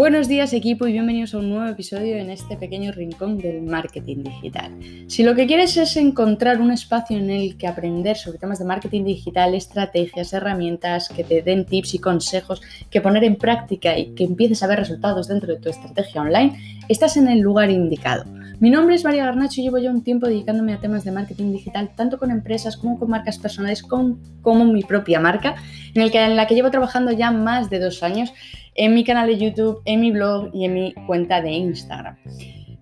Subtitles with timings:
[0.00, 4.22] Buenos días equipo y bienvenidos a un nuevo episodio en este pequeño rincón del marketing
[4.22, 4.72] digital.
[5.08, 8.64] Si lo que quieres es encontrar un espacio en el que aprender sobre temas de
[8.64, 14.14] marketing digital, estrategias, herramientas que te den tips y consejos que poner en práctica y
[14.14, 18.24] que empieces a ver resultados dentro de tu estrategia online, estás en el lugar indicado.
[18.58, 21.52] Mi nombre es María Garnacho y llevo ya un tiempo dedicándome a temas de marketing
[21.52, 25.56] digital, tanto con empresas como con marcas personales, como mi propia marca,
[25.94, 28.32] en la que llevo trabajando ya más de dos años
[28.74, 32.16] en mi canal de YouTube, en mi blog y en mi cuenta de Instagram.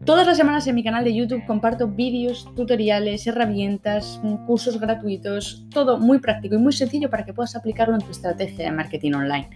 [0.05, 5.99] Todas las semanas en mi canal de YouTube comparto vídeos, tutoriales, herramientas, cursos gratuitos, todo
[5.99, 9.51] muy práctico y muy sencillo para que puedas aplicarlo en tu estrategia de marketing online.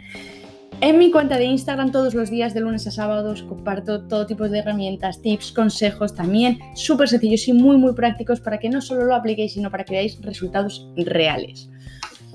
[0.80, 4.48] En mi cuenta de Instagram todos los días de lunes a sábados comparto todo tipo
[4.48, 9.04] de herramientas, tips, consejos también súper sencillos y muy muy prácticos para que no solo
[9.04, 11.70] lo apliquéis sino para que veáis resultados reales.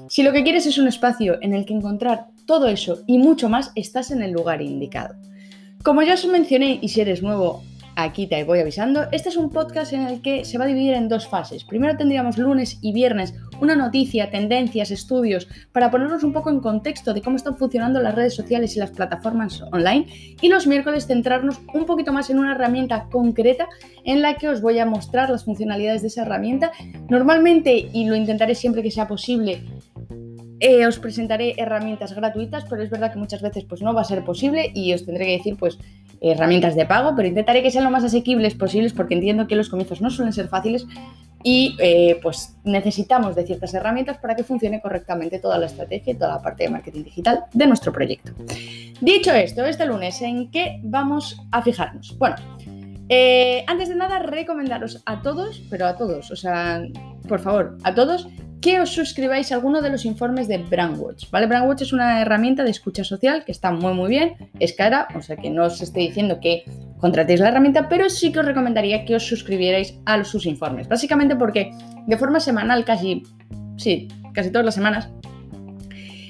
[0.10, 3.50] Si lo que quieres es un espacio en el que encontrar todo eso y mucho
[3.50, 5.14] más, estás en el lugar indicado.
[5.84, 7.62] Como ya os mencioné, y si eres nuevo,
[7.96, 10.94] aquí te voy avisando, este es un podcast en el que se va a dividir
[10.94, 11.64] en dos fases.
[11.64, 17.14] Primero tendríamos lunes y viernes una noticia, tendencias, estudios, para ponernos un poco en contexto
[17.14, 20.06] de cómo están funcionando las redes sociales y las plataformas online.
[20.42, 23.68] Y los miércoles centrarnos un poquito más en una herramienta concreta
[24.06, 26.72] en la que os voy a mostrar las funcionalidades de esa herramienta.
[27.10, 29.64] Normalmente, y lo intentaré siempre que sea posible,
[30.60, 34.06] eh, os presentaré herramientas gratuitas, pero es verdad que muchas veces pues, no va a
[34.06, 35.78] ser posible y os tendré que decir pues,
[36.22, 39.70] herramientas de pago, pero intentaré que sean lo más asequibles posibles porque entiendo que los
[39.70, 40.88] comienzos no suelen ser fáciles
[41.44, 46.16] y eh, pues necesitamos de ciertas herramientas para que funcione correctamente toda la estrategia y
[46.16, 48.32] toda la parte de marketing digital de nuestro proyecto.
[49.00, 52.18] Dicho esto, este lunes, ¿en qué vamos a fijarnos?
[52.18, 52.36] Bueno,
[53.10, 56.82] eh, antes de nada, recomendaros a todos, pero a todos, o sea,
[57.28, 58.28] por favor, a todos,
[58.62, 61.48] que os suscribáis a alguno de los informes de Brandwatch, ¿vale?
[61.48, 65.22] Brandwatch es una herramienta de escucha social que está muy muy bien, es cara, o
[65.22, 66.64] sea que no os estoy diciendo que
[67.00, 71.36] contratéis la herramienta, pero sí que os recomendaría que os suscribierais a sus informes, básicamente
[71.36, 71.72] porque
[72.08, 73.24] de forma semanal, casi,
[73.78, 75.10] sí, casi todas las semanas,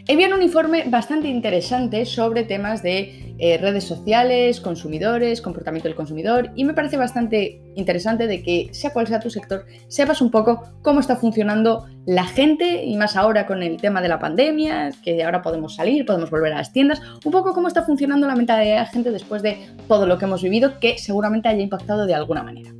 [0.07, 6.51] envían un informe bastante interesante sobre temas de eh, redes sociales, consumidores, comportamiento del consumidor
[6.55, 10.63] y me parece bastante interesante de que sea cual sea tu sector, sepas un poco
[10.81, 15.23] cómo está funcionando la gente y más ahora con el tema de la pandemia, que
[15.23, 18.73] ahora podemos salir, podemos volver a las tiendas, un poco cómo está funcionando la mentalidad
[18.73, 19.57] de la gente después de
[19.87, 22.71] todo lo que hemos vivido que seguramente haya impactado de alguna manera.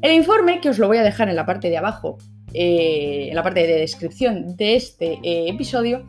[0.00, 2.18] El informe, que os lo voy a dejar en la parte de abajo,
[2.54, 6.06] eh, en la parte de descripción de este eh, episodio,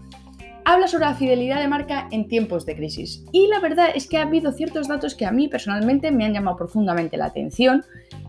[0.73, 3.23] habla sobre la fidelidad de marca en tiempos de crisis.
[3.31, 6.33] Y la verdad es que ha habido ciertos datos que a mí personalmente me han
[6.33, 7.83] llamado profundamente la atención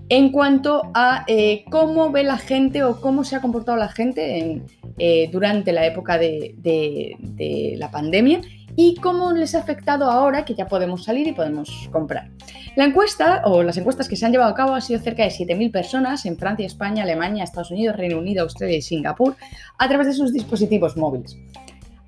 [0.08, 4.62] en cuanto a eh, cómo ve la gente o cómo se ha comportado la gente
[4.98, 8.40] eh, durante la época de, de, la pandemia
[8.74, 12.30] y cómo les ha afectado ahora que ya podemos salir y podemos comprar.
[12.74, 15.30] La encuesta o las encuestas que se han llevado a cabo han sido cerca de
[15.30, 19.36] 7.000 personas en Francia, España, Alemania, Estados Unidos, Reino Unido, Australia y Singapur
[19.78, 21.36] a través de sus dispositivos móviles.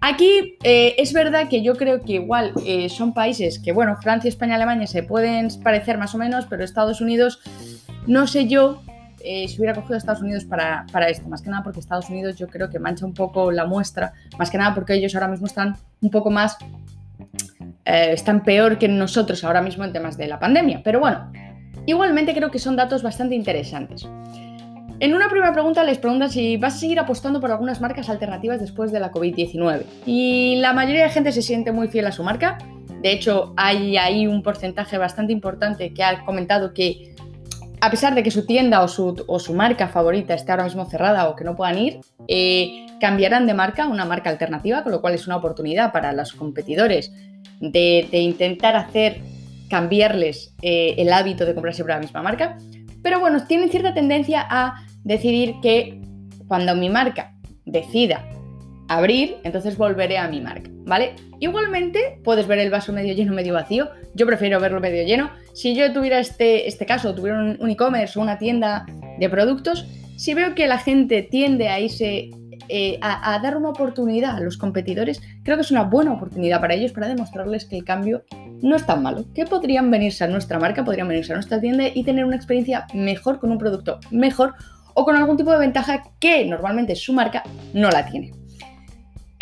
[0.04, 4.28] Aquí eh, es verdad que yo creo que igual eh, son países que, bueno, Francia,
[4.28, 7.38] España, Alemania se pueden parecer más o menos, pero Estados Unidos,
[8.08, 8.82] no sé yo
[9.24, 12.48] eh, si hubiera cogido Estados Unidos para, esto, más que nada porque Estados Unidos yo
[12.48, 15.76] creo que mancha un poco la muestra, más que nada porque ellos ahora mismo están
[16.00, 16.58] un poco más,
[17.84, 21.30] están peor que nosotros ahora mismo en temas de la pandemia, pero bueno,
[21.86, 24.04] igualmente creo que son datos bastante interesantes.
[25.02, 28.60] En una primera pregunta les preguntan si vas a seguir apostando por algunas marcas alternativas
[28.60, 29.82] después de la COVID-19.
[30.06, 32.56] Y la mayoría de gente se siente muy fiel a su marca.
[33.00, 37.16] De hecho, hay ahí un porcentaje bastante importante que ha comentado que
[37.80, 41.34] a pesar de que su tienda o su, marca favorita esté ahora mismo cerrada o
[41.34, 41.98] que no puedan ir,
[42.28, 46.12] eh, cambiarán de marca a una marca alternativa, con lo cual es una oportunidad para
[46.12, 47.12] los competidores
[47.58, 49.20] de, intentar hacer
[49.68, 52.56] cambiarles eh, el hábito de comprar siempre la misma marca.
[53.02, 56.00] Pero bueno, tienen cierta tendencia a decidir que
[56.48, 58.28] cuando mi marca decida
[58.88, 61.14] abrir, entonces volveré a mi marca, ¿vale?
[61.40, 63.88] Igualmente puedes ver el vaso medio lleno, medio vacío.
[64.14, 65.30] Yo prefiero verlo medio lleno.
[65.54, 68.86] Si yo tuviera este, este caso, tuviera un e-commerce o una tienda
[69.18, 72.30] de productos, si veo que la gente tiende a irse
[72.68, 76.74] eh, a, dar una oportunidad a los competidores, creo que es una buena oportunidad para
[76.74, 78.24] ellos para demostrarles que el cambio
[78.62, 81.84] no es tan malo, que podrían venirse a nuestra marca, podrían venirse a nuestra tienda
[81.92, 84.54] y tener una experiencia mejor con un producto mejor
[84.94, 87.42] o con algún tipo de ventaja que normalmente su marca
[87.72, 88.32] no la tiene.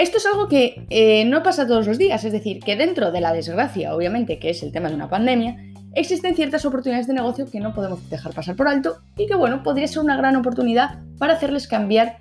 [0.00, 3.20] Esto es algo que eh, no pasa todos los días, es decir, que dentro de
[3.20, 5.58] la desgracia, obviamente, que es el tema de una pandemia,
[5.94, 9.62] existen ciertas oportunidades de negocio que no podemos dejar pasar por alto y que, bueno,
[9.62, 12.16] podría ser una gran oportunidad para hacerles cambiar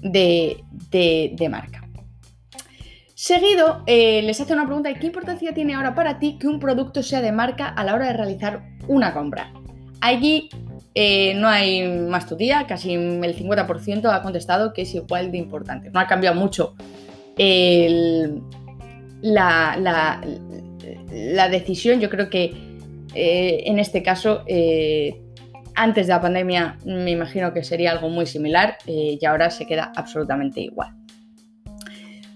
[0.00, 0.62] de,
[1.50, 1.82] marca.
[3.16, 6.60] Seguido, eh, les hace una pregunta de qué importancia tiene ahora para ti que un
[6.60, 9.52] producto sea de marca a la hora de realizar una compra.
[10.00, 10.50] Allí
[10.94, 15.38] eh, no hay más tu día, casi el 50% ha contestado que es igual de
[15.38, 15.90] importante.
[15.90, 16.74] No ha cambiado mucho
[19.22, 20.20] la,
[21.50, 22.00] decisión.
[22.00, 22.52] Yo creo que
[23.14, 24.44] eh, en este caso,
[25.74, 29.92] antes de la pandemia, me imagino que sería algo muy similar y ahora se queda
[29.96, 31.03] absolutamente igual.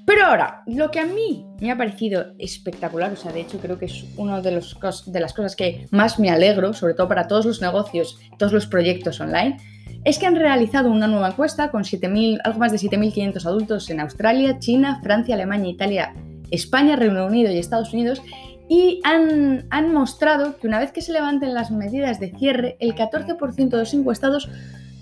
[0.08, 3.78] Pero ahora, lo que a mí me ha parecido espectacular, o sea, de hecho creo
[3.78, 4.58] que es una de,
[5.06, 8.66] de las cosas que más me alegro, sobre todo para todos los negocios, todos los
[8.66, 9.58] proyectos online,
[10.04, 14.58] es que han realizado una nueva encuesta con algo más de 7.500 adultos en Australia,
[14.58, 16.14] China, Francia, Alemania, Italia,
[16.50, 18.22] España, Reino Unido y Estados Unidos
[18.66, 22.94] y han, han mostrado que una vez que se levanten las medidas de cierre, el
[22.94, 24.48] 14% de los encuestados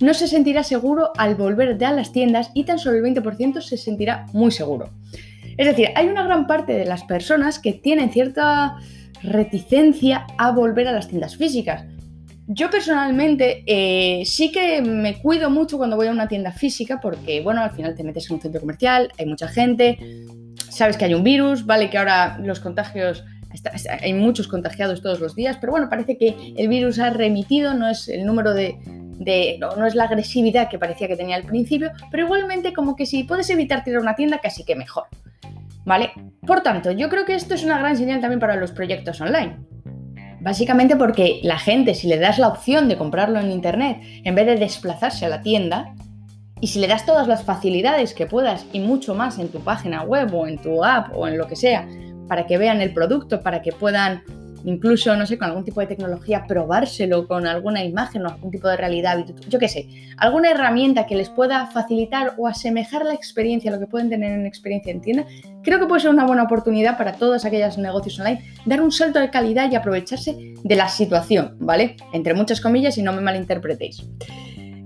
[0.00, 3.76] no se sentirá seguro al volver a las tiendas y tan solo el 20% se
[3.76, 4.90] sentirá muy seguro.
[5.56, 8.76] Es decir, hay una gran parte de las personas que tienen cierta
[9.22, 11.84] reticencia a volver a las tiendas físicas.
[12.48, 17.40] Yo personalmente eh, sí que me cuido mucho cuando voy a una tienda física porque,
[17.40, 19.98] bueno, al final te metes en un centro comercial, hay mucha gente,
[20.68, 23.24] sabes que hay un virus, vale que ahora los contagios,
[24.00, 27.88] hay muchos contagiados todos los días, pero bueno, parece que el virus ha remitido, no
[27.88, 28.78] es el número de,
[29.58, 33.24] no, es la agresividad que parecía que tenía al principio, pero igualmente como que si
[33.24, 35.04] puedes evitar tirar una tienda, casi que mejor.
[35.84, 36.10] ¿Vale?
[36.46, 39.56] Por tanto, yo creo que esto es una gran señal también para los proyectos online.
[40.40, 44.46] Básicamente porque la gente, si le das la opción de comprarlo en internet en vez
[44.46, 45.94] de desplazarse a la tienda,
[46.60, 50.02] y si le das todas las facilidades que puedas y mucho más en tu página
[50.02, 51.86] web o en tu app o en lo que sea,
[52.28, 54.22] para que vean el producto, para que puedan
[54.64, 58.68] incluso, no sé, con algún tipo de tecnología, probárselo con alguna imagen o algún tipo
[58.68, 63.70] de realidad, yo qué sé, alguna herramienta que les pueda facilitar o asemejar la experiencia,
[63.70, 65.26] lo que pueden tener en experiencia en tienda,
[65.62, 69.18] creo que puede ser una buena oportunidad para todos aquellos negocios online dar un salto
[69.18, 71.96] de calidad y aprovecharse de la situación, ¿vale?
[72.12, 74.02] Entre muchas comillas y no me malinterpretéis.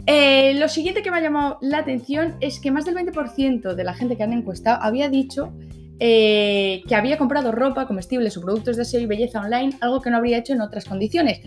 [0.07, 3.85] Eh, lo siguiente que me ha llamado la atención es que más del 20% de
[3.85, 5.53] la gente que han encuestado había dicho
[6.01, 10.11] eh, que había comprado ropa, comestibles o productos de aseo y belleza online, algo que
[10.11, 11.41] no habría hecho en otras condiciones.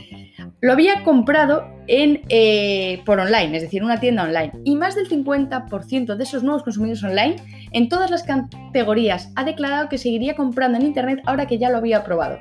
[0.61, 4.51] Lo había comprado en, eh, por online, es decir, una tienda online.
[4.63, 7.35] Y más del 50% de esos nuevos consumidores online,
[7.71, 11.77] en todas las categorías, ha declarado que seguiría comprando en Internet ahora que ya lo
[11.77, 12.39] había probado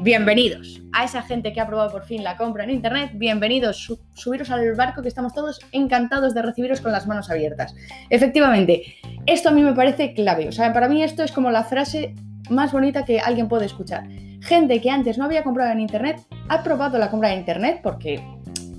[0.00, 4.50] bienvenidos a esa gente que ha probado por fin la compra en internet, bienvenidos, subiros
[4.50, 7.74] al barco que estamos todos encantados de recibiros con las manos abiertas.
[8.10, 8.96] Efectivamente,
[9.26, 12.14] esto a mí me parece clave, o sea, para mí esto es como la frase
[12.50, 14.08] más bonita que alguien puede escuchar.
[14.40, 18.22] Gente que antes no había comprado en internet, ha probado la compra en internet porque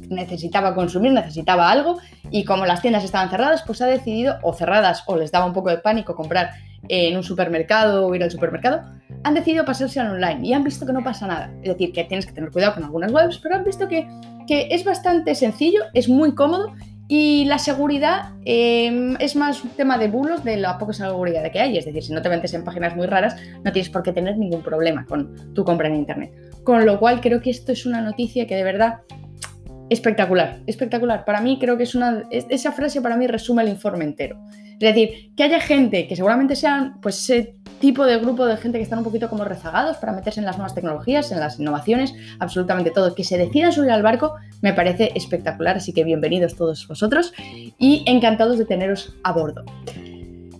[0.10, 2.00] necesitaba consumir, necesitaba algo
[2.30, 5.54] y como las tiendas estaban cerradas, pues ha decidido o cerradas o les daba un
[5.54, 6.52] poco de pánico comprar
[6.90, 8.82] en un supermercado o ir al supermercado,
[9.24, 11.54] han decidido pasarse al online y han visto que no pasa nada.
[11.62, 14.08] Es decir, que tienes que tener cuidado con algunas webs, pero han visto que,
[14.48, 16.74] es bastante sencillo, es muy cómodo
[17.08, 21.60] y la seguridad em, es más un tema de bulos de la poca seguridad que
[21.60, 21.78] hay.
[21.78, 24.38] Es decir, si no te metes en páginas muy raras, no tienes por qué tener
[24.38, 26.34] ningún problema con tu compra en Internet.
[26.64, 29.00] Con lo cual creo que esto es una noticia que de verdad
[29.90, 31.24] espectacular, espectacular.
[31.26, 32.24] Para mí creo que es una...
[32.30, 34.38] Esa frase para mí resume el informe entero.
[34.74, 38.78] Es decir, que haya gente que seguramente sean pues ese tipo de grupo de gente
[38.78, 42.14] que están un poquito como rezagados para meterse en las nuevas tecnologías, en las innovaciones,
[42.40, 46.88] absolutamente todo, que se decidan subir al barco, me parece espectacular, así que bienvenidos todos
[46.88, 47.34] vosotros
[47.78, 49.66] y encantados de teneros a bordo.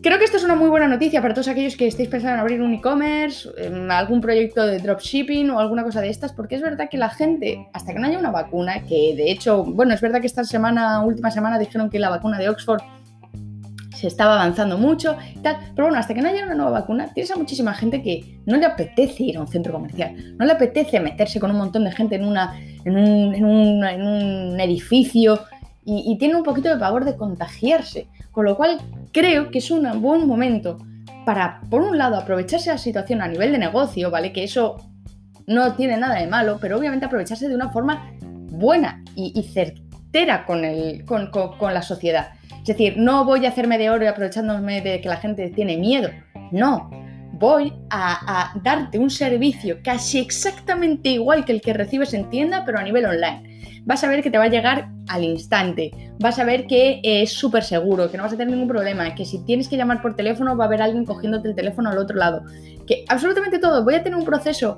[0.02, 2.42] Creo que esto es una muy buena noticia para todos aquellos que estéis pensando en
[2.42, 3.50] abrir un e-commerce,
[3.90, 7.70] algún proyecto de dropshipping o alguna cosa de estas, porque es verdad que la gente,
[7.72, 11.00] hasta que no haya una vacuna, que de hecho, bueno, es verdad que esta semana,
[11.06, 12.82] última semana, dijeron que la vacuna de Oxford
[14.04, 15.58] se estaba avanzando mucho y tal.
[15.74, 18.58] Pero bueno, hasta que no haya una nueva vacuna, tienes a muchísima gente que no
[18.58, 21.92] le apetece ir a un centro comercial, no le apetece meterse con un montón de
[21.94, 25.40] gente en, una, en, un, edificio
[25.86, 28.08] y, tiene un poquito de pavor de contagiarse.
[28.32, 28.82] Con lo cual,
[29.14, 30.80] creo que es un buen momento
[31.26, 34.34] para, por un lado, aprovecharse la situación a nivel de negocio, ¿vale?
[34.34, 34.76] Que eso
[35.48, 39.42] no tiene nada de malo, pero obviamente aprovecharse de una forma buena y,
[40.46, 42.34] con, el, con, con la sociedad.
[42.60, 45.76] Es decir, no voy a hacerme de oro y aprovechándome de que la gente tiene
[45.78, 46.10] miedo.
[46.52, 46.90] No,
[47.34, 52.80] voy a, darte un servicio casi exactamente igual que el que recibes en tienda, pero
[52.80, 53.60] a nivel online.
[53.86, 57.34] Vas a ver que te va a llegar al instante, vas a ver que es
[57.34, 60.16] súper seguro, que no vas a tener ningún problema, que si tienes que llamar por
[60.16, 62.44] teléfono va a haber alguien cogiéndote el teléfono al otro lado,
[62.88, 64.78] que absolutamente todo, voy a tener un proceso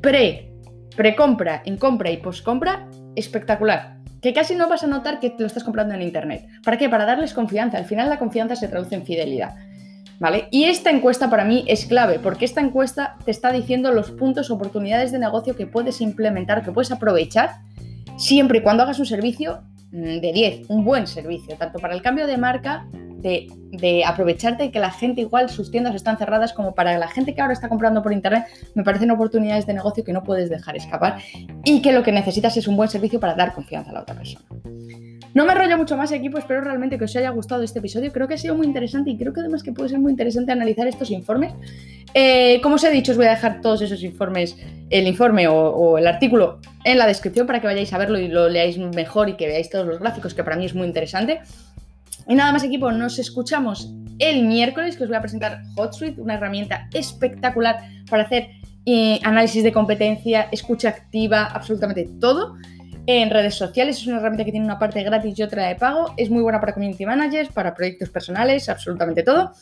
[0.00, 0.50] pre,
[0.96, 5.64] pre-compra, en compra y post-compra espectacular que casi no vas a notar que lo estás
[5.64, 6.46] comprando en internet.
[6.64, 6.88] ¿Para qué?
[6.88, 7.78] Para darles confianza.
[7.78, 9.54] Al final la confianza se traduce en fidelidad.
[10.18, 10.48] ¿Vale?
[10.50, 14.50] Y esta encuesta para mí es clave, porque esta encuesta te está diciendo los puntos,
[14.50, 17.56] oportunidades de negocio que puedes implementar, que puedes aprovechar,
[18.16, 19.60] siempre y cuando hagas un servicio
[19.92, 22.86] mm, de 10, un buen servicio, tanto para el cambio de marca,
[23.26, 27.34] de, aprovecharte de que la gente igual sus tiendas están cerradas, como para la gente
[27.34, 30.76] que ahora está comprando por internet, me parecen oportunidades de negocio que no puedes dejar
[30.76, 31.18] escapar
[31.64, 34.14] y que lo que necesitas es un buen servicio para dar confianza a la otra
[34.14, 34.44] persona.
[35.36, 36.38] No me rollo mucho más, equipo.
[36.38, 38.10] Espero realmente que os haya gustado este episodio.
[38.10, 40.50] Creo que ha sido muy interesante y creo que además que puede ser muy interesante
[40.50, 41.52] analizar estos informes.
[42.14, 44.56] Eh, como os he dicho, os voy a dejar todos esos informes,
[44.88, 48.48] el informe o, el artículo en la descripción para que vayáis a verlo y lo
[48.48, 51.40] leáis mejor y que veáis todos los gráficos, que para mí es muy interesante.
[52.28, 56.34] Y nada más, equipo, nos escuchamos el miércoles, que os voy a presentar HotSuite, una
[56.34, 57.78] herramienta espectacular
[58.08, 58.48] para hacer
[58.86, 62.56] eh, análisis de competencia, escucha activa, absolutamente todo
[63.06, 63.98] en redes sociales.
[63.98, 66.12] Es una herramienta que tiene una parte gratis y otra de pago.
[66.16, 69.52] Es muy buena para community managers, para proyectos personales, absolutamente todo.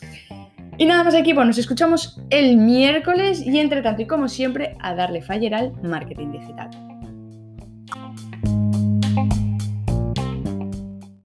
[0.76, 4.94] Y nada más equipo, nos escuchamos el miércoles y entre tanto y como siempre a
[4.94, 6.70] darle faller al marketing digital.